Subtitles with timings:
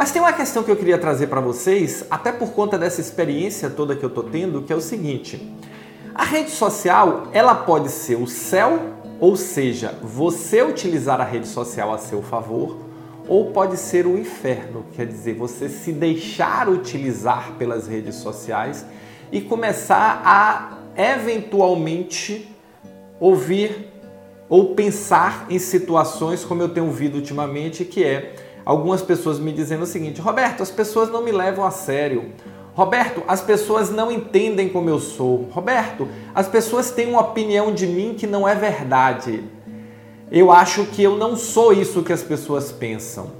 [0.00, 3.68] Mas tem uma questão que eu queria trazer para vocês, até por conta dessa experiência
[3.68, 5.54] toda que eu estou tendo, que é o seguinte:
[6.14, 8.80] a rede social ela pode ser o céu,
[9.20, 12.78] ou seja, você utilizar a rede social a seu favor,
[13.28, 18.86] ou pode ser o inferno, quer dizer, você se deixar utilizar pelas redes sociais
[19.30, 22.48] e começar a eventualmente
[23.20, 23.92] ouvir
[24.48, 29.82] ou pensar em situações como eu tenho ouvido ultimamente, que é algumas pessoas me dizendo
[29.82, 32.32] o seguinte: Roberto, as pessoas não me levam a sério.
[32.74, 35.48] Roberto, as pessoas não entendem como eu sou.
[35.50, 39.44] Roberto, as pessoas têm uma opinião de mim que não é verdade.
[40.30, 43.39] Eu acho que eu não sou isso que as pessoas pensam.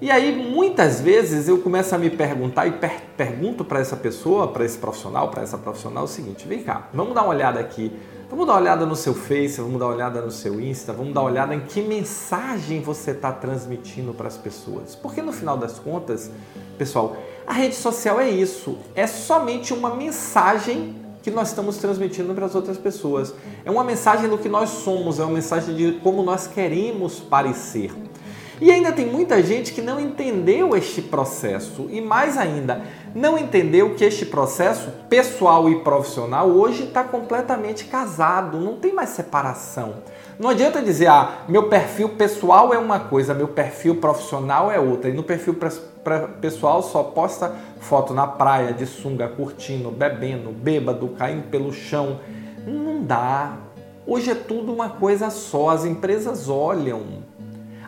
[0.00, 4.48] E aí, muitas vezes, eu começo a me perguntar e per pergunto para essa pessoa,
[4.48, 7.92] para esse profissional, para essa profissional o seguinte: vem cá, vamos dar uma olhada aqui.
[8.30, 11.12] Vamos dar uma olhada no seu Face, vamos dar uma olhada no seu Insta, vamos
[11.12, 14.94] dar uma olhada em que mensagem você está transmitindo para as pessoas.
[14.94, 16.30] Porque no final das contas,
[16.78, 22.46] pessoal, a rede social é isso, é somente uma mensagem que nós estamos transmitindo para
[22.46, 23.34] as outras pessoas.
[23.64, 27.90] É uma mensagem do que nós somos, é uma mensagem de como nós queremos parecer.
[28.60, 32.82] E ainda tem muita gente que não entendeu este processo e mais ainda,
[33.14, 39.10] não entendeu que este processo pessoal e profissional hoje está completamente casado, não tem mais
[39.10, 39.94] separação.
[40.38, 45.10] Não adianta dizer, ah, meu perfil pessoal é uma coisa, meu perfil profissional é outra.
[45.10, 45.54] E no perfil
[46.40, 52.20] pessoal só posta foto na praia, de sunga, curtindo, bebendo, bêbado, caindo pelo chão.
[52.66, 53.56] Não dá.
[54.06, 55.68] Hoje é tudo uma coisa só.
[55.70, 57.22] As empresas olham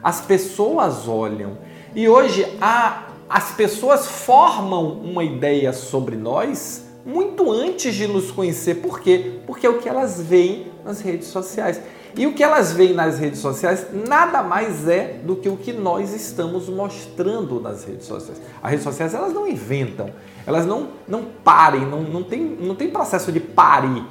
[0.02, 1.58] as pessoas olham.
[1.94, 8.76] E hoje a, as pessoas formam uma ideia sobre nós muito antes de nos conhecer.
[8.76, 9.40] Por quê?
[9.46, 11.80] Porque é o que elas veem nas redes sociais.
[12.16, 15.72] E o que elas veem nas redes sociais nada mais é do que o que
[15.72, 18.40] nós estamos mostrando nas redes sociais.
[18.62, 20.10] As redes sociais elas não inventam,
[20.46, 24.04] elas não, não parem, não, não, tem, não tem processo de parir.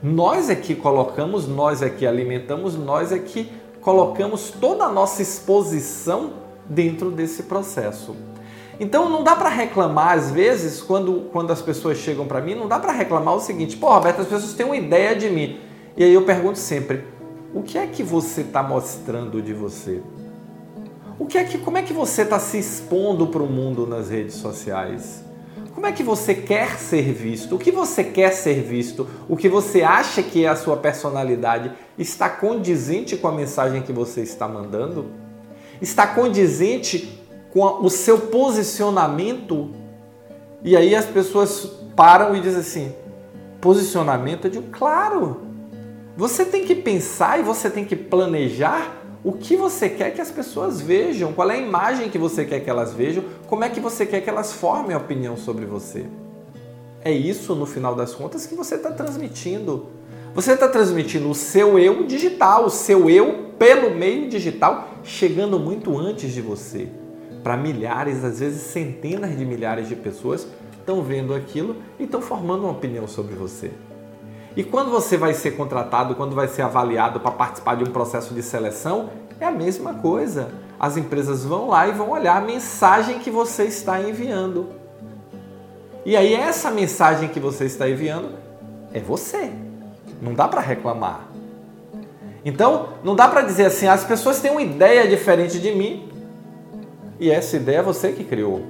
[0.00, 3.50] Nós é que colocamos, nós é que alimentamos, nós é que
[3.88, 6.34] colocamos toda a nossa exposição
[6.68, 8.14] dentro desse processo.
[8.78, 12.68] Então não dá para reclamar às vezes quando, quando as pessoas chegam para mim, não
[12.68, 15.58] dá para reclamar o seguinte: "Pô, Roberto, as pessoas têm uma ideia de mim".
[15.96, 17.02] E aí eu pergunto sempre:
[17.54, 20.02] "O que é que você está mostrando de você?
[21.18, 24.10] O que é que como é que você está se expondo para o mundo nas
[24.10, 25.24] redes sociais?"
[25.74, 27.56] Como é que você quer ser visto?
[27.56, 29.06] O que você quer ser visto?
[29.28, 33.92] O que você acha que é a sua personalidade está condizente com a mensagem que
[33.92, 35.06] você está mandando?
[35.80, 39.70] Está condizente com o seu posicionamento?
[40.62, 42.94] E aí as pessoas param e dizem assim:
[43.60, 44.46] posicionamento?
[44.46, 45.42] Eu digo, claro.
[46.16, 50.30] Você tem que pensar e você tem que planejar o que você quer que as
[50.30, 53.80] pessoas vejam, qual é a imagem que você quer que elas vejam, como é que
[53.80, 56.06] você quer que elas formem a opinião sobre você.
[57.04, 59.86] É isso, no final das contas, que você está transmitindo.
[60.34, 65.96] Você está transmitindo o seu eu digital, o seu eu pelo meio digital, chegando muito
[65.98, 66.88] antes de você.
[67.42, 70.46] Para milhares, às vezes centenas de milhares de pessoas
[70.78, 73.70] estão vendo aquilo e estão formando uma opinião sobre você.
[74.58, 78.34] E quando você vai ser contratado, quando vai ser avaliado para participar de um processo
[78.34, 79.08] de seleção,
[79.38, 80.50] é a mesma coisa.
[80.80, 84.70] As empresas vão lá e vão olhar a mensagem que você está enviando.
[86.04, 88.30] E aí essa mensagem que você está enviando
[88.92, 89.52] é você.
[90.20, 91.20] Não dá para reclamar.
[92.44, 96.10] Então, não dá para dizer assim, as pessoas têm uma ideia diferente de mim
[97.20, 98.64] e essa ideia é você que criou.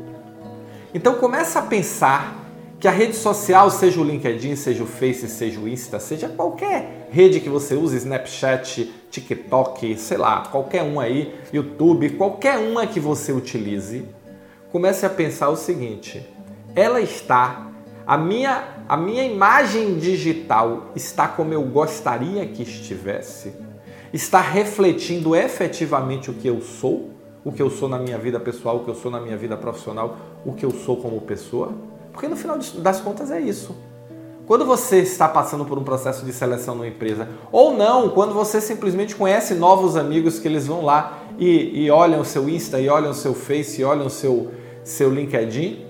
[0.93, 2.34] Então começa a pensar
[2.81, 7.09] que a rede social, seja o LinkedIn, seja o Face, seja o Insta, seja qualquer
[7.11, 13.01] rede que você use, Snapchat, TikTok, sei lá, qualquer um aí, YouTube, qualquer uma que
[13.01, 14.05] você utilize,
[14.71, 16.25] comece a pensar o seguinte:
[16.77, 17.69] ela está,
[18.07, 23.53] a minha A minha imagem digital está como eu gostaria que estivesse?
[24.15, 27.11] Está refletindo efetivamente o que eu sou?
[27.45, 29.59] O que eu sou na minha vida pessoal, o que eu sou na minha vida
[29.59, 31.75] profissional, o que eu sou como pessoa?
[32.19, 33.76] Porque no final das contas é isso.
[34.44, 38.61] Quando você está passando por um processo de seleção numa empresa, ou não, quando você
[38.61, 42.88] simplesmente conhece novos amigos que eles vão lá e, e olham o seu Insta, e
[42.88, 44.50] olham o seu Face, e olham o seu,
[44.82, 45.87] seu LinkedIn,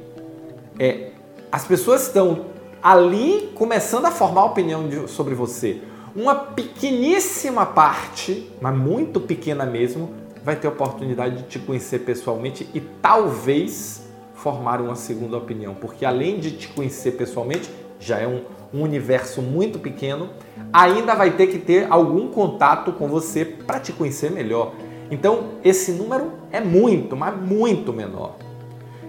[0.78, 1.12] é,
[1.50, 2.44] as pessoas estão
[2.82, 5.80] ali começando a formar opinião de, sobre você.
[6.14, 10.10] Uma pequeníssima parte, mas muito pequena mesmo,
[10.44, 14.07] vai ter oportunidade de te conhecer pessoalmente e talvez
[14.38, 17.68] formar uma segunda opinião, porque além de te conhecer pessoalmente,
[17.98, 18.42] já é um,
[18.72, 20.30] um universo muito pequeno,
[20.72, 24.74] ainda vai ter que ter algum contato com você para te conhecer melhor.
[25.10, 28.36] Então, esse número é muito, mas muito menor.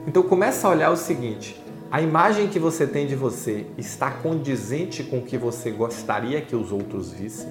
[0.07, 1.61] Então, começa a olhar o seguinte:
[1.91, 6.55] a imagem que você tem de você está condizente com o que você gostaria que
[6.55, 7.49] os outros vissem?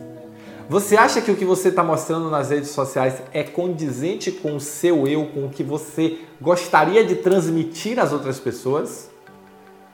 [0.69, 4.61] Você acha que o que você está mostrando nas redes sociais é condizente com o
[4.61, 9.11] seu eu, com o que você gostaria de transmitir às outras pessoas?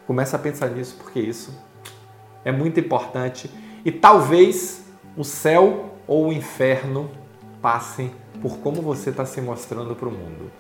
[0.04, 1.56] Começa a pensar nisso, porque isso
[2.44, 3.48] é muito importante
[3.84, 4.82] e talvez
[5.16, 7.08] o céu ou o inferno
[7.62, 8.10] passem
[8.42, 10.50] por como você está se mostrando para o mundo,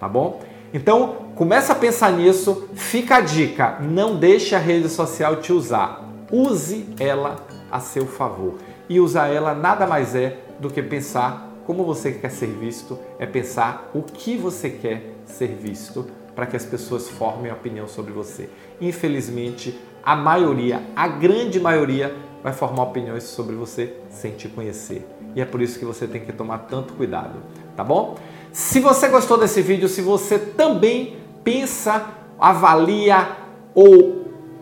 [0.00, 0.42] tá bom?
[0.74, 2.68] Então começa a pensar nisso.
[2.74, 6.04] Fica a dica: não deixe a rede social te usar.
[6.30, 7.36] Use ela
[7.70, 8.56] a seu favor.
[8.90, 13.24] E usar ela nada mais é do que pensar como você quer ser visto, é
[13.24, 18.50] pensar o que você quer ser visto para que as pessoas formem opinião sobre você.
[18.80, 25.06] Infelizmente, a maioria, a grande maioria, vai formar opiniões sobre você sem te conhecer.
[25.36, 27.36] E é por isso que você tem que tomar tanto cuidado,
[27.76, 28.16] tá bom?
[28.52, 32.06] Se você gostou desse vídeo, se você também pensa,
[32.40, 33.36] avalia
[33.72, 34.19] ou